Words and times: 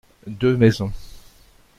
Deux 0.25 0.57
maisons. 0.57 0.91